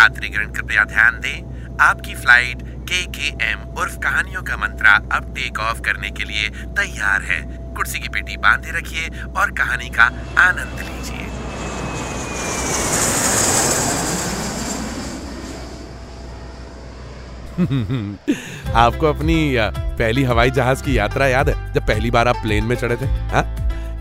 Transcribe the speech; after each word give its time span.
यात्रीगण 0.00 0.46
कृपया 0.52 0.84
ध्यान 0.84 1.20
दें। 1.20 1.78
आपकी 1.80 2.14
फ़्लाइट 2.14 2.62
के 2.62 3.02
के 3.06 3.26
एम 3.44 3.60
उर्फ़ 3.78 3.98
कहानियों 3.98 4.42
का 4.42 4.56
मंत्रा 4.56 4.92
अब 5.12 5.34
टेक 5.34 5.58
ऑफ़ 5.58 5.80
करने 5.80 6.10
के 6.10 6.24
लिए 6.24 6.48
तैयार 6.78 7.22
है। 7.22 7.40
कुर्सी 7.74 7.98
की 7.98 8.08
पेटी 8.08 8.36
बांधे 8.36 8.70
रखिए 8.70 9.08
और 9.36 9.50
कहानी 9.50 9.88
का 9.88 10.04
आनंद 10.38 10.80
लीजिए। 10.80 11.26
आपको 18.74 19.06
अपनी 19.06 19.54
पहली 19.98 20.22
हवाई 20.22 20.50
जहाज़ 20.50 20.82
की 20.82 20.98
यात्रा 20.98 21.26
याद 21.26 21.48
है? 21.48 21.72
जब 21.74 21.86
पहली 21.86 22.10
बार 22.10 22.28
आप 22.28 22.36
प्लेन 22.36 22.64
में 22.64 22.76
चढ़े 22.76 22.96
थे 22.96 23.06
हाँ? 23.06 23.44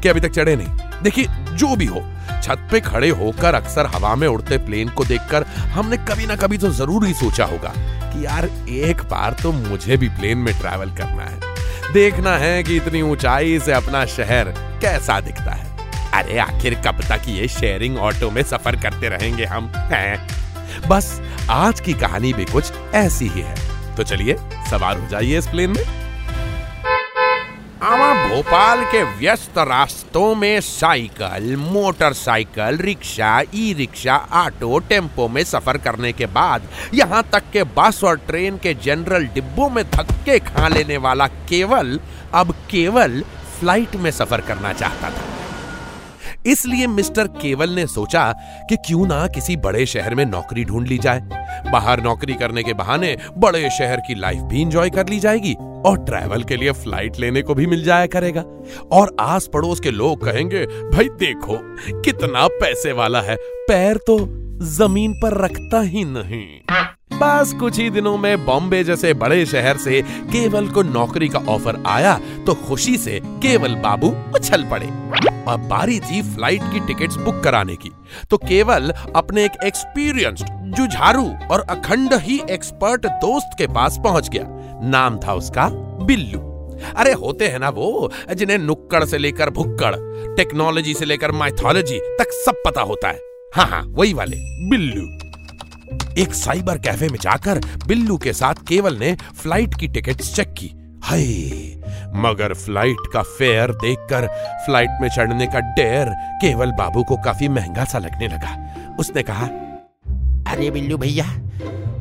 कि 0.01 0.09
अभी 0.09 0.19
तक 0.19 0.31
चढ़े 0.31 0.55
नहीं? 0.55 1.01
देखिए, 1.03 1.25
जो 1.53 1.75
भी 1.75 1.85
हो 1.85 2.01
छत 2.43 2.67
पे 2.71 2.79
खड़े 2.79 3.09
होकर 3.09 3.55
अक्सर 3.55 3.85
हवा 3.85 4.15
में 4.15 4.27
उड़ते 4.27 4.57
प्लेन 4.57 4.89
को 4.89 5.05
देखकर 5.05 5.43
हमने 5.43 5.97
कभी 5.97 6.25
ना 6.25 6.35
कभी 6.35 6.57
तो 6.57 6.69
ज़रूर 6.69 7.05
ही 7.05 7.13
सोचा 7.13 7.45
होगा 7.45 7.73
कि 8.13 8.25
यार, 8.25 8.49
एक 8.69 9.01
बार 9.01 9.35
तो 9.43 9.51
मुझे 9.51 9.97
भी 9.97 10.09
प्लेन 10.09 10.37
में 10.37 10.53
ट्रैवल 10.59 10.89
करना 10.89 11.23
है। 11.23 11.93
देखना 11.93 12.37
है 12.37 12.63
कि 12.63 12.75
इतनी 12.77 13.01
ऊंचाई 13.01 13.59
से 13.59 13.71
अपना 13.71 14.05
शहर 14.05 14.43
कैसा 14.81 15.19
दिखता 15.21 15.51
है। 15.51 15.67
अरे, 16.13 16.37
आखिर 16.37 16.81
कब 16.87 17.01
तक 17.01 17.21
ये 17.27 17.47
शेयरिंग 17.47 17.97
ऑटो 17.97 18.31
में 18.31 18.43
सफ़र 18.43 18.75
करते 18.75 19.09
रहेंगे 19.09 19.45
हम, 19.45 19.71
हैं? 19.75 20.27
बस, 20.87 21.21
आज 21.49 21.79
की 21.79 21.93
कहानी 21.93 22.33
भी 22.33 22.45
कुछ 22.45 22.71
ऐसी 22.93 23.27
ही 23.27 23.41
है। 23.41 23.55
तो 23.95 24.03
चलिए 24.03 24.37
सवार 24.69 24.97
हो 24.97 25.07
जाइए 25.07 25.37
इस 25.37 25.47
प्लेन 25.47 25.69
में। 25.69 25.98
भोपाल 28.29 28.83
के 28.85 29.01
व्यस्त 29.19 29.57
रास्तों 29.57 30.35
में 30.35 30.59
cycle, 30.61 31.55
motorcycle, 31.57 32.77
rickshaw 32.77 33.31
e 33.55 33.71
rickshaw 33.77 34.17
auto 34.41 34.77
tempo 34.89 35.27
में 35.27 35.43
सफ़र 35.43 35.77
करने 35.77 36.11
के 36.13 36.25
बाद 36.27 36.67
यहाँ 36.93 37.23
तक 37.33 37.49
के 37.53 37.63
बस 37.77 38.03
और 38.03 38.17
ट्रेन 38.27 38.57
के 38.57 38.73
जनरल 38.83 39.25
डिब्बों 39.33 39.69
में 39.69 39.83
धक्के 39.85 40.37
खा 40.41 40.67
लेने 40.67 40.97
वाला 40.97 41.27
केवल, 41.27 41.99
अब 42.33 42.51
केवल 42.71 43.21
फ़्लाइट 43.59 43.95
में 43.95 44.11
सफ़र 44.11 44.41
करना 44.41 44.73
चाहता 44.73 45.09
था। 45.09 45.27
इसलिए 46.45 46.87
मिस्टर 46.87 47.27
केवल 47.41 47.69
ने 47.69 47.87
सोचा 47.87 48.31
कि 48.69 48.75
क्यों 48.85 49.07
ना 49.07 49.25
किसी 49.27 49.55
बड़े 49.57 49.85
शहर 49.85 50.15
में 50.15 50.25
नौकरी 50.25 50.65
ढूंढ 50.65 50.87
ली 50.87 50.97
जाए। 50.97 51.19
बाहर 51.71 52.03
नौकरी 52.03 52.33
करने 52.33 52.63
के 52.63 52.73
बहाने 52.73 53.15
बड़े 53.37 53.69
शहर 53.69 54.01
की 54.07 54.15
लाइफ 54.15 54.41
भी 54.43 54.61
इंजॉय 54.61 54.89
कर 54.89 55.09
ली 55.09 55.19
जाएगी। 55.19 55.55
और 55.85 55.97
ट्रैवल 55.99 56.43
के 56.43 56.55
लिए 56.55 56.71
फ़्लाइट 56.73 57.19
लेने 57.19 57.41
को 57.41 57.55
भी 57.55 57.65
मिल 57.67 57.83
जाया 57.83 58.05
करेगा। 58.07 58.43
और 58.91 59.15
आस 59.19 59.49
पड़ोस 59.53 59.79
के 59.79 59.91
लोग 59.91 60.25
कहेंगे, 60.25 60.65
भाई 60.65 61.09
देखो, 61.19 61.57
कितना 62.01 62.47
पैसे 62.53 62.91
वाला 62.91 63.21
है। 63.21 63.35
पैर 63.67 63.97
तो 64.07 64.17
ज़मीन 64.67 65.13
पर 65.13 65.37
रखता 65.37 65.81
ही 65.81 66.03
नहीं। 66.05 66.45
बस 67.13 67.53
कुछ 67.59 67.77
ही 67.79 67.89
दिनों 67.89 68.17
में 68.17 68.45
बॉम्बे 68.45 68.83
जैसे 68.83 69.13
बड़े 69.13 69.45
शहर 69.45 69.77
से 69.77 70.01
केवल 70.01 70.67
को 70.67 70.81
नौकरी 70.83 71.27
का 71.29 71.39
ऑफ़र 71.49 71.81
आया 71.87 72.19
तो 72.45 72.53
खुशी 72.67 72.97
से 72.97 73.19
केवल 73.43 73.75
बाबू 73.75 74.09
उछल 74.35 74.63
पड़े। 74.63 74.87
अब 75.47 75.67
बारी 75.69 75.99
थी 75.99 76.21
फ़्लाइट 76.23 76.61
की 76.63 76.79
टिकट्स 76.87 77.15
बुक 77.15 77.41
कराने 77.43 77.75
की। 77.75 77.91
तो 78.29 78.37
केवल 78.37 78.93
अपने 79.15 79.45
एक 79.45 79.63
एक्सपीरियंस्ड 79.65 80.47
जुझारू 80.69 81.25
और 81.51 81.65
अखंड 81.69 82.13
ही 82.13 82.39
एक्सपर्ट 82.51 83.05
दोस्त 83.21 83.57
के 83.57 83.67
पास 83.67 83.99
पहुँच 84.03 84.29
गया। 84.29 84.43
नाम 84.83 85.19
था 85.19 85.33
उसका 85.33 85.67
बिल्लू। 86.01 86.39
अरे 86.95 87.13
होते 87.13 87.47
हैं 87.47 87.59
ना 87.59 87.69
वो, 87.69 88.11
जिन्हें 88.31 88.57
नुक्कड़ 88.57 89.03
से 89.05 89.17
लेकर 89.17 89.49
भुक्कड़ 89.49 89.95
टेक्नोलॉजी 90.35 90.93
से 90.93 91.05
लेकर 91.05 91.31
माइथोलॉजी 91.31 91.99
तक 92.19 92.31
सब 92.35 92.61
पता 92.65 92.81
होता 92.81 93.07
है। 93.07 93.19
हाँ 93.55 93.65
हाँ 93.67 93.83
वही 93.87 94.13
वाले, 94.13 94.37
बिल्लू। 94.69 95.07
एक 96.17 96.33
साइबर 96.33 96.77
कैफ़े 96.77 97.07
में 97.09 97.17
जाकर 97.21 97.59
बिल्लू 97.87 98.17
के 98.17 98.33
साथ 98.33 98.55
केवल 98.67 98.97
ने 98.97 99.15
फ़्लाइट 99.15 99.75
की 99.79 99.87
टिकट्स 99.87 100.35
चेक 100.35 100.53
की। 100.53 100.71
हाय, 101.03 101.25
मगर 102.15 102.53
फ़्लाइट 102.55 103.07
का 103.13 103.21
फेयर 103.21 103.71
देखकर 103.73 104.27
फ़्लाइट 104.65 105.01
में 105.01 105.07
चढ़ने 105.09 105.47
का 105.47 105.59
डेयर 105.75 106.09
केवल 106.41 106.71
बाबू 106.71 107.03
को 107.03 107.17
काफ़ी 107.17 107.47
महँगा 107.49 107.83
सा 107.83 107.99
लगने 107.99 108.27
लगा। 108.27 108.95
उसने 108.99 109.23
कहा, 109.23 109.45
अरे 110.53 110.69
बिल्लू 110.71 110.97
भैया, 110.97 111.25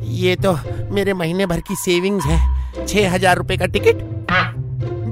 ये 0.03 0.35
तो 0.35 0.57
मेरे 0.93 1.13
महीने 1.13 1.45
भर 1.45 1.59
की 1.59 1.75
सेविंग्स 1.75 2.25
है। 2.25 2.39
छह 2.77 3.13
हज़ार 3.13 3.37
रूपए 3.37 3.57
का 3.57 3.65
टिकट? 3.67 4.03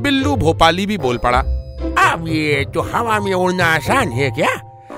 बिल्लू 0.01 0.35
भोपाली 0.37 0.85
भी 0.85 0.97
बोल 0.97 1.17
पड़ा। 1.17 1.39
अब 2.03 2.25
ये 2.27 2.65
तो 2.73 2.81
हवा 2.83 3.19
में 3.19 3.33
उड़ना 3.33 3.65
आसान 3.65 4.11
है 4.11 4.29
क्या? 4.31 4.49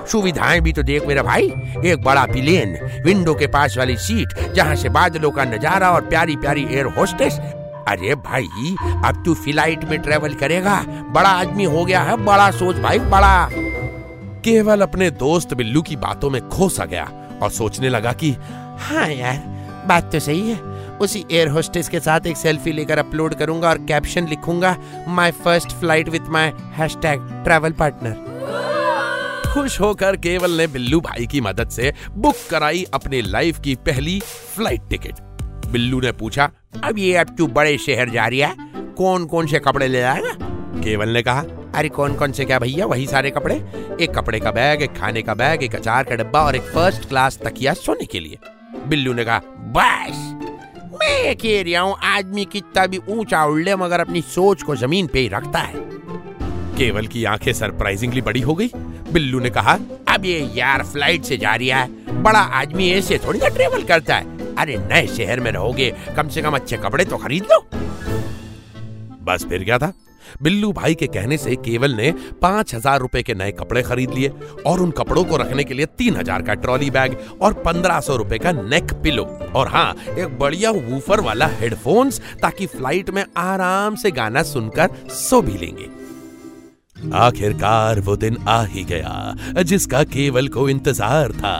सुविधाएँ 0.06 0.60
भी 0.60 0.72
तो 0.72 0.82
देख 0.82 1.06
मेरा 1.06 1.22
भाई। 1.22 1.46
एक 1.86 2.02
बड़ा 2.04 2.24
प्लेन 2.26 2.76
विंडो 3.04 3.34
के 3.34 3.46
पास 3.46 3.76
वाली 3.78 3.96
सीट 3.98 4.52
जहाँ 4.54 4.76
से 4.76 4.88
बादलों 4.88 5.30
का 5.30 5.44
नज़ारा 5.46 5.90
और 5.90 6.00
प्यारी 6.02 6.36
प्यारी 6.36 6.66
एयर 6.66 6.86
होस्टेस 6.98 7.38
अरे 7.88 8.14
भाई 8.16 8.74
अब 9.06 9.22
तू 9.24 9.34
फ़्लाइट 9.34 9.84
में 9.84 9.98
ट्रेवल 10.02 10.34
करेगा। 10.34 10.80
बड़ा 11.14 11.28
आदमी 11.30 11.64
हो 11.64 11.84
गया 11.84 12.00
है 12.02 12.16
बड़ा 12.24 12.50
सोच 12.52 12.76
भाई 12.76 12.98
बड़ा। 12.98 13.48
केवल 14.44 14.80
अपने 14.80 15.10
दोस्त 15.12 15.54
बिल्लू 15.54 15.82
की 15.82 15.96
बातों 15.98 16.30
में 16.30 16.40
खो 16.48 16.68
सा 16.68 16.84
गया 16.84 17.08
और 17.42 17.50
सोचने 17.50 17.88
लगा 17.88 18.12
कि 18.14 18.30
हाँ 18.80 19.08
यार 19.08 19.42
बात 19.88 20.12
तो 20.12 20.20
सही 20.20 20.50
है। 20.50 20.56
उसी 21.00 21.24
एयर 21.30 21.48
होस्टेस 21.48 21.88
के 21.88 22.00
साथ 22.00 22.26
एक 22.26 22.36
सेल्फी 22.36 22.72
लेकर 22.72 22.98
अपलोड 22.98 23.34
करूँगा 23.34 23.68
और 23.68 23.78
कैप्शन 23.78 24.28
लिखूँगा 24.28 24.76
my 25.08 25.30
first 25.44 25.72
flight 25.72 26.08
with 26.08 26.28
my 26.28 26.52
hashtag 26.76 27.20
travel 27.44 27.72
partner 27.72 28.28
खुश 29.46 29.80
होकर 29.80 30.16
केवल 30.16 30.50
ने 30.50 30.66
बिल्लू 30.66 31.00
भाई 31.00 31.26
की 31.26 31.40
मदद 31.40 31.68
से 31.68 31.92
बुक 32.10 32.36
कराई 32.50 32.84
अपने 32.94 33.22
लाइफ 33.22 33.60
की 33.60 33.74
पहली 33.86 34.20
फ़्लाइट 34.54 34.88
टिकट 34.90 35.20
बिल्लू 35.66 36.00
ने 36.00 36.12
पूछा, 36.12 36.50
अब 36.84 36.98
ये 36.98 37.16
अब 37.16 37.34
तू 37.38 37.46
बड़े 37.46 37.76
शहर 37.78 38.10
जा 38.10 38.26
रही 38.26 38.38
है? 38.38 38.54
कौन 38.98 39.24
कौन 39.26 39.46
से 39.46 39.58
कपड़े 39.58 39.88
ले 39.88 40.00
आएगा? 40.02 40.32
केवल 40.82 41.08
ने 41.08 41.22
कहा, 41.22 41.44
अरे 41.74 41.88
कौन 41.88 42.14
कौन 42.14 42.32
से 42.32 42.44
क्या 42.44 42.58
भैया, 42.58 42.86
वही 42.86 43.06
सारे 43.06 43.30
कपड़े? 43.30 43.54
एक 44.00 44.14
कपड़े 44.16 44.40
का 44.40 44.50
बैग 44.50 44.82
एक 44.82 44.96
खाने 44.96 45.22
का 45.22 45.34
बैग 45.34 45.62
एक 45.62 45.74
अचार 45.74 46.04
का 46.04 46.14
डब्बा 46.14 46.40
और 46.40 46.56
एक 46.56 46.62
फ़र्स्ट 46.62 47.08
क्लास 47.08 47.38
तकिया 47.38 47.74
सोने 47.74 48.06
के 48.06 48.20
लिए। 48.20 48.38
बिल्लू 48.88 49.12
ने 49.12 49.24
कहा, 49.24 49.38
बस! 49.76 50.49
मैं 51.00 51.36
कह 51.36 51.62
रहा 51.62 51.82
हूँ 51.82 51.96
आदमी 52.04 52.44
कितना 52.44 52.86
भी 52.86 52.98
ऊँचा 53.08 53.44
उड़ 53.44 53.60
ले 53.60 53.76
मगर 53.76 54.00
अपनी 54.00 54.22
सोच 54.22 54.62
को 54.62 54.76
ज़मीन 54.76 55.06
पे 55.06 55.18
ही 55.18 55.28
रखता 55.28 55.58
है। 55.58 55.88
केवल 56.78 57.06
की 57.06 57.24
आँखें 57.24 57.52
सरप्राइजिंगली 57.52 58.20
बड़ी 58.20 58.40
हो 58.40 58.54
गई। 58.54 58.70
बिल्लू 59.12 59.40
ने 59.40 59.50
कहा 59.50 59.78
अब 60.08 60.24
ये 60.24 60.38
यार 60.54 60.82
फ़्लाइट 60.82 61.24
से 61.24 61.36
जा 61.36 61.54
रहा 61.54 61.80
है। 61.80 62.22
बड़ा 62.22 62.38
आदमी 62.38 62.90
ऐसे 62.90 63.18
थोड़ी 63.18 63.38
ना 63.38 63.48
ट्रेवल 63.48 63.82
करता 63.82 64.16
है। 64.16 64.54
अरे 64.54 64.76
नए 64.78 65.06
शहर 65.06 65.40
में 65.40 65.50
रहोगे 65.52 65.92
कम 66.16 66.28
से 66.28 66.42
कम 66.42 66.54
अच्छे 66.54 66.76
कपड़े 66.76 67.04
तो 67.04 67.16
खरीद 67.16 67.46
लो। 67.52 67.64
बस 69.24 69.44
फिर 69.48 69.64
क्या 69.64 69.78
था? 69.78 69.92
बिल्लू 70.42 70.72
भाई 70.72 70.94
के 70.94 71.06
कहने 71.08 71.36
से 71.36 71.56
केवल 71.58 71.94
ने 71.94 72.12
पाँच 72.42 72.74
हज़ार 72.74 73.00
रुपए 73.00 73.22
के 73.22 73.34
नए 73.34 73.52
कपड़े 73.52 73.82
खरीद 73.82 74.10
लिए 74.10 74.32
और 74.66 74.80
उन 74.80 74.90
कपड़ों 74.90 75.24
को 75.24 75.36
रखने 75.36 75.64
के 75.64 75.74
लिए 75.74 75.86
तीन 75.98 76.16
हज़ार 76.16 76.42
का 76.42 76.54
ट्रॉली 76.56 76.90
बैग 76.90 77.16
और 77.42 77.52
पंद्रह 77.64 78.00
सौ 78.00 78.16
रुपए 78.16 78.38
का 78.38 78.52
नेक 78.52 78.92
पिलो। 79.02 79.24
और 79.54 79.68
हाँ 79.68 79.94
एक 80.10 80.38
बढ़िया 80.38 80.70
वूफर 80.70 81.20
वाला 81.20 81.46
हेडफोन्स 81.54 82.20
ताकि 82.42 82.66
फ़्लाइट 82.66 83.10
में 83.10 83.24
आराम 83.38 83.94
से 83.94 84.10
गाना 84.10 84.42
सुनकर 84.44 84.90
सो 85.10 85.40
भी 85.42 85.58
लेंगे। 85.58 85.88
आखिरकार 87.16 88.00
वो 88.00 88.16
दिन 88.16 88.36
आ 88.48 88.62
ही 88.64 88.84
गया, 88.84 89.62
जिसका 89.62 90.02
केवल 90.06 90.48
को 90.48 90.68
इंतज़ार 90.68 91.32
था। 91.32 91.56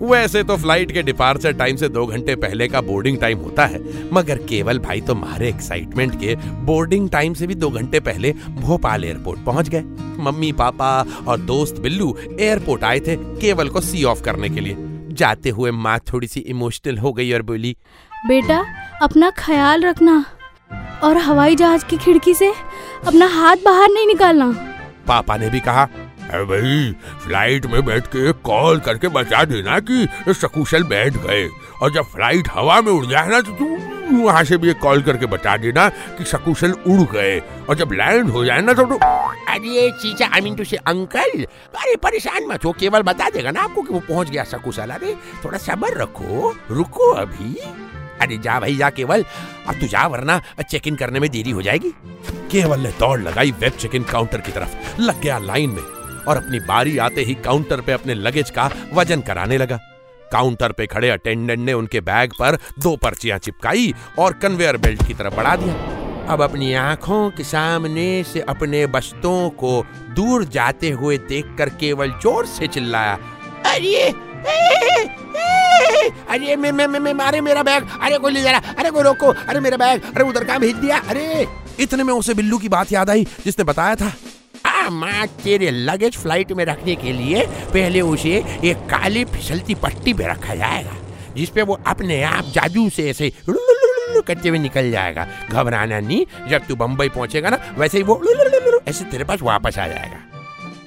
वैसे 0.00 0.42
तो 0.42 0.56
फ़्लाइट 0.56 0.90
के 0.92 1.02
डिपार्चर 1.02 1.52
टाइम 1.52 1.76
से 1.76 1.88
दो 1.88 2.04
घंटे 2.06 2.34
पहले 2.36 2.66
का 2.68 2.80
बोर्डिंग 2.80 3.18
टाइम 3.18 3.38
होता 3.38 3.64
है 3.66 3.78
मगर 4.12 4.38
केवल 4.38 4.78
भाई 4.78 5.00
तो 5.00 5.14
मारे 5.14 5.48
एक्साइटमेंट 5.48 6.14
के 6.20 6.34
बोर्डिंग 6.64 7.08
टाइम 7.10 7.34
से 7.34 7.46
भी 7.46 7.54
दो 7.54 7.70
घंटे 7.70 8.00
पहले 8.00 8.32
भोपाल 8.50 9.04
एयरपोर्ट 9.04 9.44
पहुँच 9.44 9.68
गए। 9.68 9.82
मम्मी 10.22 10.52
पापा 10.52 10.90
और 11.28 11.40
दोस्त 11.40 11.80
बिल्लू 11.80 12.16
एयरपोर्ट 12.40 12.84
आए 12.84 13.00
थे 13.00 13.16
केवल 13.40 13.68
को 13.68 13.80
सी 13.80 14.04
ऑफ़ 14.04 14.22
करने 14.22 14.48
के 14.48 14.60
लिए। 14.60 14.76
जाते 15.12 15.50
हुए 15.50 15.70
माँ 15.70 15.98
थोड़ी 16.12 16.26
सी 16.26 16.40
इमोशनल 16.40 16.98
हो 16.98 17.12
गई 17.12 17.32
और 17.32 17.42
बोली 17.42 17.76
बेटा 18.26 18.64
अपना 19.02 19.30
ख्याल 19.38 19.82
रखना 19.82 20.24
और 21.02 21.16
हवाई 21.18 21.56
जहाज़ 21.56 21.84
की 21.84 21.96
खिड़की 21.96 22.34
से 22.34 22.52
अपना 23.06 23.26
हाथ 23.32 23.56
बाहर 23.56 23.90
नहीं 23.90 24.06
निकालना। 24.06 24.50
पापा 25.08 25.36
ने 25.36 25.50
भी 25.50 25.60
कहा 25.60 25.88
अरे 26.36 26.44
भाई। 26.46 26.92
फ़्लाइट 27.24 27.66
में 27.66 27.84
बैठ 27.84 28.06
के 28.06 28.32
कॉल 28.44 28.80
करके 28.80 29.08
बता 29.08 29.44
देना 29.44 29.78
कि 29.90 30.34
सकुशल 30.34 30.82
बैठ 30.84 31.16
गए। 31.16 31.48
और 31.82 31.92
जब 31.92 32.04
फ़्लाइट 32.04 32.48
हवा 32.52 32.80
में 32.80 32.92
उड़ 32.92 33.06
जाए 33.06 33.28
ना 33.28 33.40
तो 33.40 33.52
तू 33.52 33.76
वहाँ 34.16 34.42
से 34.44 34.56
भी 34.56 34.70
एक 34.70 34.78
कॉल 34.78 35.02
करके 35.02 35.26
बता 35.26 35.56
देना 35.56 35.88
कि 36.18 36.24
सकुशल 36.24 36.72
उड़ 36.86 37.00
गए। 37.12 37.38
और 37.68 37.74
जब 37.74 37.92
लैंड 37.92 38.30
हो 38.30 38.44
जाए 38.44 38.60
ना 38.60 38.72
तो, 38.72 38.84
तो 38.84 38.96
अरे 38.96 39.90
चीचा 39.92 40.28
I 40.34 40.40
mean 40.40 40.54
to 40.56 40.64
say 40.64 40.76
uncle 40.76 41.42
अरे 41.42 41.96
परेशान 41.96 42.46
मत 42.46 42.64
हो। 42.64 42.72
केवल 42.72 43.02
बता 43.02 43.28
देगा 43.30 43.50
ना 43.50 43.62
आपको 43.62 43.82
कि 43.82 43.92
वो 43.94 44.00
पहुँच 44.00 44.30
गया 44.30 44.44
सकुशल 44.44 44.90
अरे 44.90 45.16
थोड़ा 45.44 45.58
सब्र 45.58 46.00
रखो। 46.02 46.54
रुको 46.70 47.10
अभी। 47.12 47.54
अरे 48.22 48.36
जा 48.38 48.58
भाई 48.60 48.76
जा 48.76 48.90
केवल। 48.90 49.24
अब 49.68 49.74
तू 49.74 49.86
जा 49.86 50.06
वरना 50.06 50.40
चेक 50.70 50.86
इन 50.88 50.96
करने 50.96 51.20
में 51.20 51.30
देरी 51.30 51.50
हो 51.50 51.62
जाएगी। 51.62 51.92
केवल 52.50 52.80
ने 52.80 52.90
दौड़ 53.00 53.20
लगाई 53.20 53.50
वेब 53.50 53.72
चेक 53.72 53.94
इन 53.94 54.02
काउंटर 54.02 54.40
की 54.40 54.52
तरफ़। 54.52 55.00
लग 55.00 55.20
गया 55.20 55.38
लाइन 55.38 55.70
में। 55.70 55.82
और 56.28 56.36
अपनी 56.36 56.60
बारी 56.62 56.96
आते 56.98 57.24
ही 57.24 57.34
काउंटर 57.44 57.80
पे 57.80 57.92
अपने 57.92 58.14
लगेज 58.14 58.50
का 58.50 58.70
वज़न 58.94 59.20
कराने 59.22 59.58
लगा। 59.58 59.78
काउंटर 60.32 60.72
पे 60.72 60.86
खड़े 60.86 61.10
अटेंडेंट 61.10 61.58
ने 61.60 61.72
उनके 61.72 62.00
बैग 62.02 62.32
पर 62.32 62.58
दो 62.78 62.96
पर्चियाँ 62.96 63.38
चिपकाई 63.38 63.92
और 64.18 64.32
कन्वेयर 64.32 64.76
बेल्ट 64.76 65.06
की 65.06 65.14
तरफ़ 65.14 65.34
बढ़ा 65.34 65.54
दिया। 65.56 65.74
अब 66.26 66.42
अपनी 66.42 66.72
आँखों 66.74 67.30
के 67.30 67.44
सामने 67.44 68.22
से 68.24 68.40
अपने 68.48 68.86
बस्तों 68.88 69.48
को 69.60 69.82
दूर 70.16 70.44
जाते 70.50 70.90
हुए 70.90 71.18
देखकर 71.18 71.68
केवल 71.80 72.10
ज़ोर 72.22 72.46
से 72.48 72.66
चिल्लाया, 72.68 73.18
अरे 73.66 74.12
अरे, 76.28 76.56
मैं 76.56 76.70
मैं 76.72 76.86
मैं 76.88 77.12
मारे 77.14 77.40
मेरा 77.40 77.62
बैग, 77.62 77.86
अरे 78.02 78.18
कोई 78.18 78.32
ले 78.32 78.42
जा 78.42 78.50
रहा, 78.50 78.72
अरे 78.78 78.90
कोई 78.90 79.02
रोको, 79.02 79.32
अरे 79.48 79.60
मेरा 79.60 79.76
बैग, 79.76 80.02
अरे 80.06 80.24
उधर 80.24 80.44
कहाँ 80.44 80.60
भेज 80.60 80.74
दिया, 80.76 80.98
अरे! 81.00 81.46
इतने 81.80 82.04
में 82.04 82.12
उसे 82.14 82.34
बिल्लू 82.34 82.58
की 82.58 82.68
बात 82.68 82.92
याद 82.92 83.10
आई, 83.10 83.26
जिसने 83.44 83.64
बताया 83.64 83.94
था 83.94 84.12
माँ 84.90 85.26
तेरे 85.44 85.70
लगेज 85.70 86.16
फ़्लाइट 86.16 86.52
में 86.52 86.64
रखने 86.64 86.94
के 86.96 87.12
लिए 87.12 87.46
पहले 87.72 88.00
उसे 88.02 88.36
एक 88.64 88.86
काली 88.90 89.24
फिसलती 89.26 89.74
पट्टी 89.76 90.14
पे 90.14 90.26
रखा 90.26 90.54
जाएगा 90.54 90.96
जिसपे 91.36 91.62
वो 91.62 91.78
अपने 91.86 92.22
आप 92.24 92.44
जादू 92.54 92.88
से 92.90 93.08
ऐसे 93.10 93.32
करते 94.18 94.48
हुए 94.48 94.58
निकल 94.58 94.90
जाएगा। 94.90 95.26
घबराना 95.50 95.98
नहीं, 96.00 96.24
जब 96.48 96.66
तू 96.66 96.76
बम्बई 96.76 97.08
पहुंचेगा 97.08 97.50
ना, 97.50 97.58
वैसे 97.78 97.98
ही 97.98 98.04
वो 98.04 98.22
ऐसे 98.88 99.04
तेरे 99.04 99.24
पास 99.24 99.42
वापस 99.42 99.78
आ 99.78 99.86
जाएगा। 99.88 100.16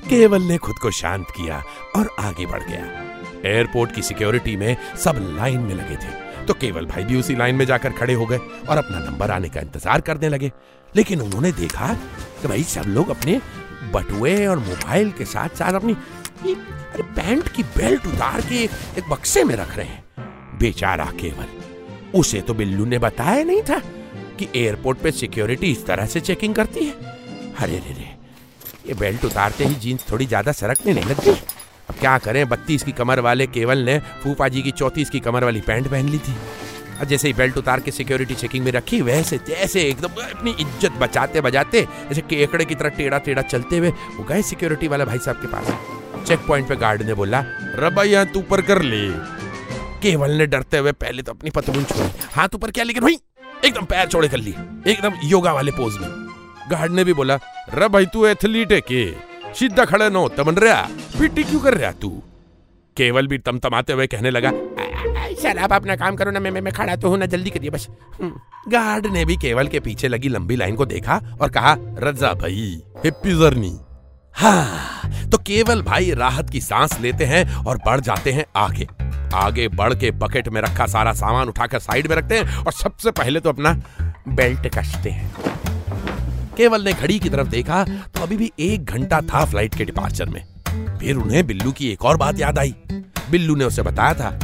केवल 0.09 0.41
ने 0.41 0.57
खुद 0.57 0.75
को 0.81 0.91
शांत 0.91 1.27
किया 1.37 1.61
और 1.95 2.09
आगे 2.19 2.45
बढ़ 2.45 2.63
गया। 2.63 3.49
एयरपोर्ट 3.49 3.91
की 3.95 4.01
सिक्योरिटी 4.01 4.55
में 4.57 4.75
सब 4.97 5.17
लाइन 5.37 5.59
में 5.59 5.73
लगे 5.75 5.95
थे 5.95 6.17
तो 6.45 6.53
केवल 6.55 6.85
भाई 6.85 7.03
भी 7.03 7.15
उसी 7.15 7.35
लाइन 7.35 7.55
में 7.55 7.65
जाकर 7.65 7.91
खड़े 7.91 8.13
हो 8.13 8.25
गए 8.25 8.37
और 8.69 8.77
अपना 8.77 8.99
नंबर 8.99 9.31
आने 9.31 9.49
का 9.49 9.61
इंतज़ार 9.61 10.01
करने 10.01 10.29
लगे। 10.29 10.51
लेकिन 10.93 11.21
उन्होंने 11.21 11.51
देखा 11.51 11.93
कि 12.41 12.47
भाई 12.47 12.63
सब 12.65 12.85
लोग 12.87 13.09
अपने 13.09 13.39
बटुए 13.93 14.45
और 14.45 14.59
मोबाइल 14.59 15.11
के 15.11 15.25
साथ 15.25 15.55
साथ 15.57 15.73
अपनी 15.73 15.93
अरे 16.43 17.03
पैंट 17.05 17.47
की 17.47 17.63
बेल्ट 17.65 18.05
उतार 18.07 18.41
के 18.41 18.55
एक, 18.55 18.71
एक 18.97 19.09
बक्से 19.09 19.43
में 19.43 19.55
रख 19.55 19.75
रहे 19.77 19.85
हैं। 19.85 20.57
बेचारा 20.59 21.05
केवल। 21.19 22.17
उसे 22.19 22.41
तो 22.41 22.53
बिल्लू 22.53 22.85
ने 22.85 22.97
बताया 22.99 23.43
नहीं 23.43 23.61
था 23.61 23.79
कि 24.39 24.47
एयरपोर्ट 24.55 24.97
पे 24.97 25.11
सिक्योरिटी 25.11 25.71
इस 25.71 25.85
तरह 25.85 26.05
से 26.05 26.19
चेकिंग 26.21 26.55
करती 26.55 26.85
है। 26.85 26.93
अरे 27.55 27.77
रे 27.77 27.93
रे 27.93 28.07
ये 28.87 28.93
बेल्ट 28.93 29.25
उतारते 29.25 29.65
ही 29.65 29.75
जीन्स 29.75 30.09
थोड़ी 30.11 30.25
ज़्यादा 30.25 30.51
सरकने 30.51 30.93
नहीं 30.93 31.05
लगती। 31.05 31.29
अब 31.29 31.95
क्या 31.99 32.17
करें 32.17 32.47
बत्तीस 32.49 32.83
की 32.83 32.91
कमर 32.91 33.19
वाले 33.19 33.47
केवल 33.47 33.77
ने 33.77 33.99
फूफा 34.23 34.47
जी 34.47 34.61
की 34.61 34.71
चौतीस 34.71 35.09
की 35.09 35.19
कमर 35.19 35.43
वाली 35.43 35.61
पैंट 35.61 35.87
पहन 35.87 36.09
ली 36.09 36.17
थी। 36.17 36.35
जैसे 37.05 37.27
ही 37.27 37.33
बेल्ट 37.33 37.57
उतार 37.57 37.79
के 37.79 37.91
सिक्योरिटी 37.91 38.35
चेकिंग 38.35 38.65
में 38.65 38.71
रखी, 38.71 39.01
वैसे 39.01 39.37
जैसे 39.47 39.81
एकदम 39.81 40.21
अपनी 40.23 40.51
इज़्ज़त 40.51 40.97
बचाते 40.99 41.41
बजाते, 41.41 41.81
जैसे 42.09 42.21
केकड़े 42.21 42.65
की 42.65 42.75
तरह 42.75 42.89
टेढ़ा 42.89 43.17
टेढ़ा 43.19 43.41
चलते 43.43 43.77
हुए, 43.77 43.89
वो 43.89 44.23
गए 44.23 44.41
सिक्योरिटी 44.41 44.87
वाला 44.87 45.05
भाई 45.05 45.19
साहब 45.19 45.41
के 45.41 45.47
पास। 45.47 46.27
चेक 46.27 46.39
पॉइंट 46.47 46.67
पे 46.69 46.75
गार्ड 46.75 47.01
ने 47.01 47.13
बोला 47.13 47.43
रबा 47.75 48.03
यहाँ 48.03 48.25
तू 48.25 48.39
ऊपर 48.39 48.61
कर 48.61 48.81
ले। 48.81 49.07
केवल 50.01 50.31
ने 50.31 50.45
डरते 50.47 50.77
हुए 50.77 50.91
पहले 50.93 51.21
तो 51.21 51.31
अपनी 51.31 51.49
पतलून 51.49 51.83
छोड़ी 51.83 52.09
हाथ 52.33 52.55
ऊपर 52.55 52.71
क्या, 52.71 52.83
लेकिन 52.83 53.03
भाई 53.03 53.17
एकदम 53.65 53.85
पैर 53.85 54.07
छोड़े 54.07 54.27
कर 54.29 54.37
लिए। 54.37 54.53
एकदम 54.87 55.13
योगा 55.23 55.53
वाले 55.53 55.71
पोज 55.71 55.97
में। 55.97 56.09
गार्ड 56.71 56.91
ने 56.91 57.03
भी 57.03 57.13
बोला 57.13 57.35
रे 57.73 57.87
भाई 57.87 58.05
तू 58.05 58.25
एथलीट 58.25 58.71
है 58.71 58.81
के? 58.81 59.05
सीधा 59.53 59.85
खड़े 59.85 60.09
नो 60.09 60.27
तमन 60.29 60.55
रहा। 60.55 60.81
पीटी 61.19 61.43
क्यों 61.43 61.59
कर 61.59 61.77
रहा 61.77 61.91
तू? 61.91 62.09
केवल 62.97 63.27
भी 63.27 63.37
तमतमाते 63.39 63.93
हुए 63.93 64.07
कहने 64.07 64.31
लगा 64.31 64.51
सर 65.41 65.57
आप 65.57 65.73
अपना 65.73 65.95
काम 65.95 66.15
करो 66.15 66.31
ना 66.31 66.39
मैं 66.39 66.51
मैं, 66.51 66.73
खड़ा 66.73 66.95
तो 66.95 67.09
हूँ 67.09 67.17
ना 67.17 67.25
जल्दी 67.25 67.49
करिए 67.49 67.69
बस। 67.69 67.87
हम्म। 68.21 68.71
गार्ड 68.71 69.05
ने 69.07 69.25
भी 69.25 69.35
केवल 69.37 69.67
के 69.67 69.79
पीछे 69.79 70.07
लगी 70.07 70.29
लंबी 70.29 70.55
लाइन 70.55 70.75
को 70.75 70.85
देखा 70.85 71.21
और 71.41 71.49
कहा 71.49 71.75
रजा 71.99 72.33
भाई 72.33 72.81
हिप्पी 73.05 73.37
जर्नी। 73.39 73.77
हाँ 74.35 75.29
तो 75.31 75.37
केवल 75.37 75.81
भाई 75.81 76.11
राहत 76.13 76.49
की 76.49 76.61
सांस 76.61 76.99
लेते 77.01 77.25
हैं 77.25 77.43
और 77.57 77.77
बढ़ 77.85 77.99
जाते 77.99 78.31
हैं 78.31 78.45
आगे। 78.57 78.87
आगे 79.35 79.67
बढ़ 79.69 79.93
के 79.93 80.11
बकेट 80.13 80.47
में 80.49 80.61
रखा 80.61 80.85
सारा 80.87 81.13
सामान 81.13 81.49
उठाकर 81.49 81.79
साइड 81.79 82.07
में 82.07 82.15
रखते 82.15 82.37
हैं 82.37 82.57
और 82.57 82.71
सबसे 82.73 83.11
पहले 83.11 83.39
तो 83.39 83.49
अपना 83.49 83.73
बेल्ट 84.29 84.67
कसते 84.77 85.09
हैं। 85.09 85.31
केवल 86.57 86.83
ने 86.83 86.93
घड़ी 86.93 87.19
की 87.19 87.29
तरफ़ 87.29 87.47
देखा 87.47 87.83
तो 87.83 88.21
अभी 88.21 88.37
भी 88.37 88.51
एक 88.59 88.85
घंटा 88.85 89.21
था 89.23 89.43
फ़्लाइट 89.45 89.75
के 89.75 89.85
डिपार्चर 89.85 90.29
में। 90.29 90.43
फिर 90.99 91.15
उन्हें 91.15 91.45
बिल्लू 91.47 91.71
की 91.71 91.91
एक 91.91 92.05
और 92.05 92.17
बात 92.17 92.39
याद 92.39 92.59
आई। 92.59 92.75
बिल्लू 93.31 93.55
ने 93.55 93.65
उसे 93.65 93.81
बताया 93.81 94.13
था 94.13 94.37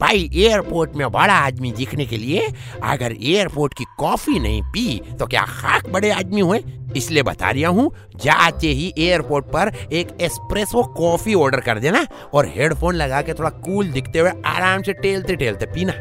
भाई 0.00 0.28
एयरपोर्ट 0.34 0.96
में 0.96 1.10
बड़ा 1.12 1.34
आदमी 1.36 1.72
दिखने 1.72 2.06
के 2.06 2.16
लिए 2.16 2.48
अगर 2.82 3.12
एयरपोर्ट 3.12 3.74
की 3.74 3.84
कॉफ़ी 3.98 4.38
नहीं 4.38 4.62
पी 4.72 5.00
तो 5.18 5.26
क्या 5.26 5.42
खाक 5.50 5.88
बड़े 5.88 6.10
आदमी 6.10 6.40
हुए? 6.40 6.62
इसलिए 6.96 7.22
बता 7.22 7.50
रहा 7.50 7.68
हूँ, 7.68 7.90
जाते 8.16 8.68
ही 8.68 8.92
एयरपोर्ट 8.98 9.44
पर 9.46 9.72
एक 9.92 10.08
एस्प्रेसो 10.20 10.82
कॉफ़ी 10.94 11.34
ऑर्डर 11.34 11.60
कर 11.60 11.78
देना 11.78 12.06
और 12.34 12.46
हेडफोन 12.54 12.94
लगा 12.94 13.20
के 13.22 13.34
थोड़ा 13.34 13.50
कूल 13.60 13.90
दिखते 13.92 14.18
हुए 14.18 14.30
आराम 14.46 14.82
से 14.82 14.92
टेलते 14.92 15.36
टेलते 15.36 15.66
पीना। 15.66 15.92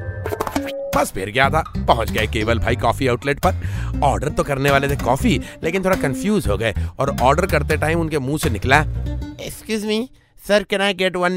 बस 0.95 1.11
फिर 1.11 1.29
गया 1.31 1.49
था, 1.49 1.61
पहुँच 1.77 2.11
गए 2.11 2.25
केवल 2.27 2.59
भाई 2.59 2.75
कॉफ़ी 2.75 3.07
आउटलेट 3.07 3.39
पर। 3.39 4.01
ऑर्डर 4.03 4.29
तो 4.29 4.43
करने 4.43 4.71
वाले 4.71 4.87
थे 4.89 4.95
कॉफ़ी 4.95 5.37
लेकिन 5.63 5.83
थोड़ा 5.85 5.95
कंफ्यूज 6.01 6.47
हो 6.47 6.57
गए 6.57 6.73
और 6.99 7.15
ऑर्डर 7.21 7.45
करते 7.47 7.77
टाइम 7.77 7.99
उनके 8.01 8.19
मुँह 8.19 8.37
से 8.37 8.49
निकला 8.49 8.79
excuse 8.79 9.85
me 9.85 10.09
sir 10.39 10.63
can 10.63 10.81
I 10.81 10.93
get 10.93 11.15
one 11.15 11.33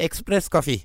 express 0.00 0.48
coffee 0.48 0.80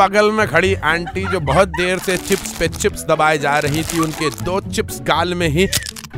बगल 0.00 0.30
में 0.32 0.46
खड़ी 0.48 0.74
आंटी 0.86 1.24
जो 1.28 1.40
बहुत 1.42 1.68
देर 1.70 1.98
से 2.00 2.16
चिप्स 2.18 2.58
पे 2.58 2.68
चिप्स 2.70 3.04
दबाए 3.06 3.38
जा 3.38 3.58
रही 3.58 3.82
थी, 3.84 3.98
उनके 4.00 4.30
दो 4.44 4.60
चिप्स 4.62 5.00
गाल 5.04 5.34
में 5.34 5.48
ही 5.48 5.66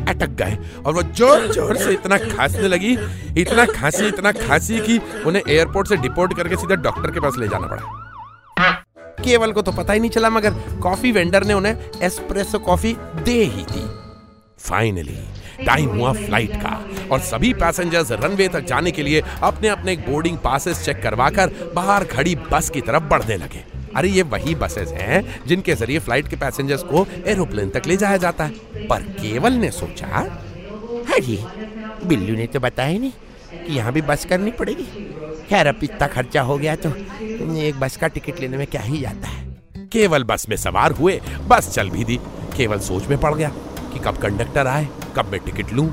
अटक 0.08 0.30
गए 0.36 0.56
और 0.78 0.94
वो 0.94 1.02
ज़ोर 1.02 1.46
ज़ोर 1.52 1.76
से 1.76 1.92
इतना 1.92 2.16
खांसने 2.18 2.68
लगी, 2.68 2.92
इतना 3.40 3.64
खांसी 3.66 4.06
इतना 4.06 4.32
खांसी 4.34 4.78
कि 4.80 4.98
उन्हें 5.26 5.42
एयरपोर्ट 5.48 5.88
से 5.88 5.96
डिपोर्ट 5.98 6.36
करके 6.36 6.56
सीधा 6.56 6.74
डॉक्टर 6.82 7.10
के 7.10 7.20
पास 7.20 7.36
ले 7.38 7.48
जाना 7.48 7.66
पड़ा। 7.66 8.70
केवल 9.18 9.52
को 9.52 9.62
तो 9.62 9.72
पता 9.72 9.92
ही 9.92 10.00
नहीं 10.00 10.10
चला, 10.10 10.30
मगर 10.30 10.54
कॉफ़ी 10.82 11.12
वेंडर 11.12 11.44
ने 11.44 11.54
उन्हें 11.54 12.00
एस्प्रेसो 12.02 12.58
कॉफ़ी 12.60 12.96
दे 13.24 13.42
ही 13.44 13.64
दी। 13.64 13.86
फाइनली 14.60 15.18
टाइम 15.66 15.88
हुआ 15.90 16.12
फ़्लाइट 16.14 16.54
का 16.56 16.78
और 17.12 17.20
सभी 17.22 17.52
पैसेंजर्स 17.54 18.10
रनवे 18.12 18.48
तक 18.48 18.64
जाने 18.66 18.90
के 18.90 19.02
लिए 19.02 19.22
अपने 19.42 19.68
अपने 19.68 19.96
बोर्डिंग 20.08 20.38
पासेस 20.38 20.84
चेक 20.84 21.02
करवाकर 21.02 21.50
बाहर 21.74 22.04
खड़ी 22.06 22.34
बस 22.52 22.70
की 22.70 22.80
तरफ़ 22.80 23.02
बढ़ने 23.10 23.36
लगे। 23.36 23.64
अरे, 23.96 24.08
ये 24.08 24.22
वही 24.24 24.54
बसेस 24.54 24.92
हैं 24.92 25.46
जिनके 25.46 25.74
ज़रिए 25.74 25.98
फ़्लाइट 25.98 26.28
के 26.28 26.36
पैसेंजर्स 26.36 26.82
को 26.84 27.06
एरोप्लेन 27.26 27.70
तक 27.70 27.86
ले 27.86 27.96
जाया 27.96 28.16
जाता 28.18 28.44
है। 28.44 28.86
पर 28.88 29.02
केवल 29.20 29.52
ने 29.54 29.70
सोचा 29.72 30.06
अरे 31.08 31.38
बिल्लू 32.04 32.34
ने 32.36 32.46
तो 32.46 32.60
बताया 32.60 32.98
नहीं 32.98 33.12
कि 33.56 33.72
यहाँ 33.72 33.92
भी 33.92 34.02
बस 34.02 34.24
करनी 34.26 34.50
पड़ेगी। 34.52 34.84
खैर, 35.48 35.66
अब 35.66 35.78
इतना 35.82 36.06
खर्चा 36.08 36.42
हो 36.42 36.56
गया 36.58 36.76
तो 36.76 36.88
एक 37.58 37.80
बस 37.80 37.96
का 37.96 38.08
टिकट 38.08 38.40
लेने 38.40 38.56
में 38.56 38.66
क्या 38.66 38.80
ही 38.82 39.00
जाता 39.00 39.28
है। 39.28 39.40
केवल 39.92 40.24
बस 40.24 40.48
में 40.48 40.56
सवार 40.56 40.92
हुए 40.92 41.20
बस 41.48 41.70
चल 41.74 41.90
भी 41.90 42.04
दी। 42.04 42.18
केवल 42.56 42.78
सोच 42.80 43.06
में 43.08 43.18
पड़ 43.20 43.34
गया 43.34 43.48
कि 43.92 43.98
कब 44.04 44.16
कंडक्टर 44.22 44.66
आए, 44.66 44.88
कब 45.16 45.26
मैं 45.32 45.40
टिकट 45.40 45.72
लूँ। 45.72 45.88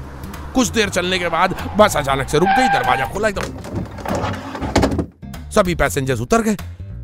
कुछ 0.56 0.68
देर 0.70 0.90
चलने 0.90 1.20
के 1.20 1.28
बाद 1.30 1.56
बस 1.80 1.98
अचानक 1.98 2.30
से 2.30 2.40
रुक 2.40 2.50
गई, 2.50 2.68
दरवाज़ा 2.70 3.06
खोला 3.14 3.28
एकदम। 3.28 3.48
सभी 5.52 5.76
पैसेंजर्स 5.76 6.22
उतर 6.22 6.42
गए। 6.42 6.56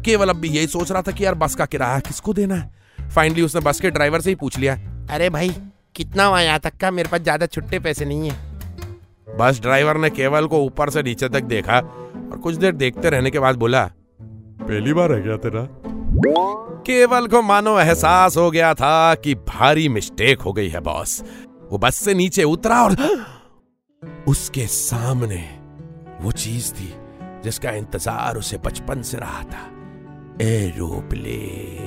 केवल 0.06 0.30
अब 0.30 0.36
भी 0.36 0.50
यही 0.50 0.68
सोच 0.68 0.92
रहा 0.92 1.02
था 1.02 1.12
कि 1.12 1.26
यार 1.26 1.36
बस 1.36 1.56
का 1.56 1.66
किराया 1.66 2.00
किसको 2.00 2.34
देना 2.34 2.56
है? 2.56 2.74
फाइनली 3.16 3.42
उसने 3.42 3.62
बस 3.62 3.80
के 3.80 3.90
ड्राइवर 3.92 4.22
से 4.22 4.30
ही 4.30 4.36
पूछ 4.36 4.58
लिया। 4.60 4.74
अरे 5.10 5.30
भाई 5.30 5.50
कितना 5.96 6.26
हुआ 6.26 6.40
यहाँ 6.42 6.60
तक 6.60 6.78
का? 6.78 6.92
मेरे 6.92 7.10
पास 7.10 7.22
ज़्यादा 7.22 7.46
छुट्टे 7.46 7.80
पैसे 7.80 8.06
नहीं 8.06 8.30
है। 8.30 9.38
बस 9.38 9.60
ड्राइवर 9.62 9.98
ने 9.98 10.10
केवल 10.10 10.48
को 10.48 10.64
ऊपर 10.64 10.90
से 10.90 11.04
नीचे 11.04 11.30
तक 11.30 11.44
देखा 11.46 11.80
और 11.80 12.38
कुछ 12.44 12.56
देर 12.56 12.72
देखते 12.74 13.10
रहने 13.10 13.32
के 13.32 13.40
बाद 13.40 13.56
बोला 13.56 13.84
पहली 14.20 14.94
बार 14.94 15.12
है 15.14 15.22
क्या 15.22 15.38
तेरा? 15.38 15.68
केवल 16.86 17.28
को 17.28 17.42
मानो 17.42 17.80
एहसास 17.80 18.38
हो 18.38 18.50
गया 18.52 18.74
था 18.74 19.16
कि 19.16 19.36
भारी 19.36 19.88
मिस्टेक 19.90 20.42
हो 20.42 20.54
गई 20.54 20.70
है 20.70 20.80
बॉस 20.80 21.22
वो 21.72 21.78
बस 21.78 21.96
से 21.96 22.14
नीचे 22.14 22.44
उतरा 22.44 22.82
और 22.84 22.96
उसके 24.28 24.66
सामने 24.68 25.44
वो 26.22 26.32
चीज़ 26.32 26.72
थी 26.74 26.94
जिसका 27.44 27.72
इंतज़ार 27.72 28.38
उसे 28.38 28.58
बचपन 28.58 29.02
से 29.02 29.18
रहा 29.18 29.42
था। 29.44 29.70
एरोप्लेन 30.42 31.84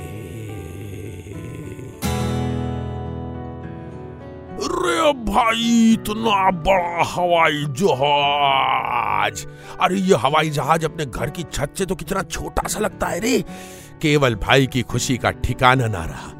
अरे 4.59 5.11
भाई 5.25 5.93
इतना 5.93 6.49
बड़ा 6.51 7.03
हवाई 7.03 7.65
जहाज़। 7.79 9.45
अरे 9.81 9.95
ये 9.95 10.15
हवाई 10.15 10.49
जहाज़ 10.49 10.85
अपने 10.85 11.05
घर 11.05 11.29
की 11.29 11.43
छत 11.43 11.73
से 11.77 11.85
तो 11.85 11.95
कितना 11.95 12.23
छोटा 12.23 12.67
सा 12.67 12.79
लगता 12.79 13.07
है 13.07 13.19
रे। 13.19 13.39
केवल 14.01 14.35
भाई 14.35 14.67
की 14.67 14.81
खुशी 14.81 15.17
का 15.17 15.31
ठिकाना 15.31 15.87
ना 15.87 16.03
रहा। 16.05 16.33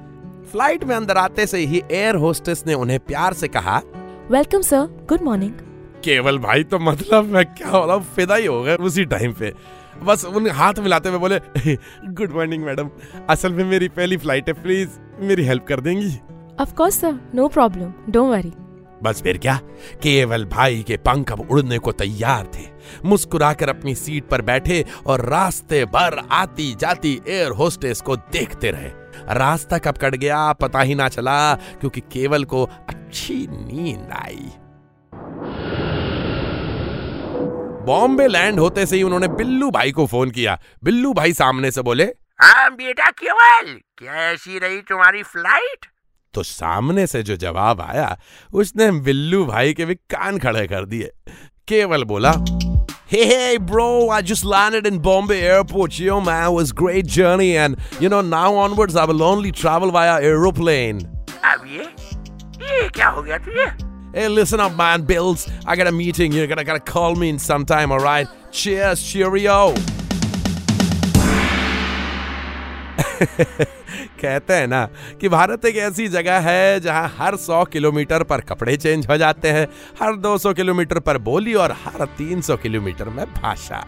फ़्लाइट 0.52 0.84
में 0.84 0.96
अंदर 0.96 1.18
आते 1.18 1.46
से 1.48 1.58
ही 1.58 1.82
एयर 1.92 2.16
होस्टेस 2.16 2.64
ने 2.68 2.74
उन्हें 2.74 3.00
प्यार 3.00 3.34
से 3.34 3.48
कहा 3.48 3.82
वेलकम 4.32 4.62
सर 4.62 5.06
गुड 5.10 5.22
मॉर्निंग। 5.22 5.54
केवल 6.04 6.38
भाई 6.40 6.64
तो 6.64 6.80
मतलब 6.80 7.26
मैं 7.26 7.46
क्या 7.46 7.70
हो 7.70 7.86
रहा 7.86 7.96
हूँ 7.96 8.04
फिदा 8.16 8.36
ही 8.36 8.46
हो 8.46 8.62
गए 8.64 8.76
उसी 8.76 9.06
टाइम 9.06 9.34
पे। 9.34 9.54
बस 10.04 10.26
उन 10.26 10.50
हाथ 10.52 10.80
मिलाते 10.80 11.10
हुए 11.10 11.20
बोले 11.20 11.40
गुड 12.14 12.32
मॉर्निंग 12.32 12.64
मैडम 12.64 12.90
असल 13.30 13.54
में 13.54 13.64
मेरी 13.66 13.88
पहली 13.90 14.18
फ़्लाइट 14.18 14.48
है 14.50 14.54
प्लीज़ 14.64 14.90
मेरी 15.20 15.44
हेल्प 15.46 15.66
कर 15.68 15.80
देंगी? 15.80 16.16
Of 16.60 16.74
course 16.74 17.00
sir 17.02 17.20
no 17.36 17.48
problem 17.48 17.94
don't 18.10 18.32
worry 18.32 18.54
बस 19.04 19.22
फिर 19.22 19.38
क्या? 19.38 19.56
केवल 20.04 20.46
भाई 20.46 20.84
के 20.88 20.98
पंख 20.98 21.32
अब 21.32 21.48
उड़ने 21.52 21.78
को 21.80 21.92
तैयार 21.92 22.48
थे। 22.56 22.66
मुस्कुराकर 23.06 23.70
अपनी 23.70 23.94
सीट 23.96 24.28
पर 24.28 24.42
बैठे 24.42 24.86
और 25.08 25.26
रास्ते 25.26 25.84
भर 25.86 26.18
आती 26.32 26.74
जाती 26.76 27.20
एयर 27.28 27.52
होस्टेस 27.52 28.02
को 28.02 28.16
देखते 28.16 28.72
रहे। 28.72 28.90
रास्ता 29.36 29.78
कब 29.78 29.98
कट 29.98 30.16
गया 30.16 30.52
पता 30.54 30.82
ही 30.82 30.96
ना 30.96 31.08
चला 31.10 31.54
क्योंकि 31.54 32.02
केवल 32.12 32.44
को 32.46 32.64
अच्छी 32.64 33.36
नींद 33.52 34.10
आई। 34.14 34.52
बॉम्बे 37.90 38.28
लैंड 38.28 38.60
होते 38.60 38.86
से 38.86 38.96
ही 38.96 39.04
उन्होंने 39.04 39.28
बिल्लू 39.38 39.70
भाई 39.72 39.92
को 39.92 40.06
फ़ोन 40.08 40.32
किया 40.32 40.58
बिल्लू 40.84 41.14
भाई 41.14 41.34
सामने 41.34 41.72
से 41.72 41.82
बोले 41.82 42.06
हाँ 42.42 42.70
बेटा 42.76 43.10
केवल 43.22 43.74
कैसी 44.00 44.60
रही 44.60 44.82
तुम्हारी 44.90 45.24
फ़्लाइट 45.24 45.86
तो 46.34 46.44
सामने 46.44 47.06
से 47.08 47.22
जो 47.30 47.36
जवाब 47.36 47.82
आया 47.82 48.16
उसने 48.62 48.92
बिल्लू 49.08 49.44
भाई 49.46 49.74
के 49.74 49.86
भी 49.86 49.96
कान 50.16 50.38
खड़े 50.40 50.66
कर 50.68 50.86
दिए 50.86 51.12
केवल 51.68 52.04
बोला 52.14 52.34
Hey, 53.12 53.22
hey, 53.28 53.58
bro, 53.70 53.86
I 54.16 54.22
just 54.22 54.46
landed 54.46 54.88
in 54.88 54.98
Bombay 55.06 55.38
airport. 55.44 55.96
Yo, 56.00 56.18
man, 56.22 56.44
it 56.44 56.54
was 56.56 56.72
great 56.82 57.08
journey. 57.08 57.48
And, 57.58 57.80
you 58.00 58.10
know, 58.14 58.20
now 58.22 58.50
onwards, 58.56 58.96
I 58.96 59.06
will 59.12 59.24
only 59.24 59.52
travel 59.62 59.94
via 59.96 60.12
aeroplane. 60.28 61.00
अब 61.54 61.66
ये 61.68 61.88
ये 62.66 62.90
क्या 62.98 63.08
हो 63.08 63.22
गया 63.22 63.38
तुझे 63.48 63.66
Hey, 64.12 64.28
listen 64.28 64.60
up, 64.60 64.76
man, 64.76 65.04
Bills. 65.04 65.48
I 65.68 65.76
got 65.76 65.86
a 65.86 65.92
meeting. 65.92 66.32
You're 66.32 66.48
gonna 66.48 66.64
gotta 66.64 66.80
call 66.80 67.16
me 67.16 67.30
in 67.30 67.38
sometime, 67.38 67.92
all 67.92 68.00
right? 68.00 68.28
Cheers, 68.52 69.04
cheerio. 69.04 69.76
कहते 74.22 74.54
हैं 74.54 74.68
ना 74.68 74.86
कि 75.22 75.30
भारत 75.30 75.66
एक 75.66 75.76
ऐसी 75.76 76.08
जगह 76.08 76.40
है 76.48 76.80
जहाँ 76.80 77.08
हर 77.18 77.36
100 77.36 77.68
किलोमीटर 77.72 78.24
पर 78.32 78.42
कपड़े 78.50 78.76
चेंज 78.78 79.08
हो 79.10 79.18
जाते 79.18 79.50
हैं 79.52 79.66
हर 80.02 80.16
200 80.26 80.54
किलोमीटर 80.56 81.00
पर 81.08 81.18
बोली 81.30 81.54
और 81.64 81.72
हर 81.86 82.06
300 82.20 82.60
किलोमीटर 82.62 83.10
में 83.18 83.26
भाषा 83.34 83.82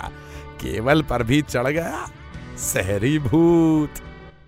केवल 0.62 1.02
पर 1.10 1.24
भी 1.32 1.42
चढ़ 1.42 1.68
गया 1.68 2.08
शहरी 2.72 3.18
भूत 3.20 4.02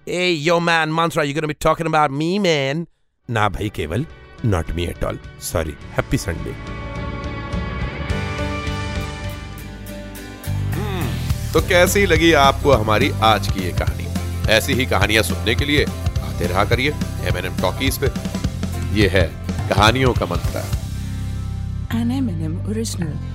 ay 0.08 0.30
yo 0.32 0.60
man 0.60 0.92
Mantra 1.00 1.24
you 1.24 1.34
gonna 1.34 1.48
be 1.48 1.54
talking 1.62 1.88
about 1.90 2.12
me 2.22 2.38
man 2.40 2.86
ना 3.30 3.48
भाई 3.50 3.70
केवल 3.76 4.06
not 4.46 4.72
me 4.72 4.84
at 4.84 5.04
all 5.04 5.20
sorry 5.42 5.74
happy 5.98 6.18
Sunday 6.18 6.56
तो 11.54 11.62
कैसी 11.62 12.06
लगी 12.06 12.32
आपको 12.34 12.72
हमारी 12.72 13.10
आज 13.24 13.52
की 13.52 13.64
ये 13.64 13.72
कहानी? 13.72 14.08
ऐसी 14.52 14.74
ही 14.74 14.86
कहानियाँ 14.86 15.24
सुनने 15.24 15.56
के 15.56 15.66
लिए 15.66 15.84
आते 16.22 16.48
रहा 16.48 16.64
करिए 16.66 16.92
एम 17.30 17.38
एन 17.38 17.46
एम 17.46 17.58
टॉकीज 17.62 17.98
पे। 17.98 18.08
ये 19.00 19.08
है 19.08 19.26
कहानियों 19.70 20.14
का 20.14 20.26
मंत्र। 20.26 20.64
N 21.98 22.12
M 22.12 22.58
original. 22.74 23.33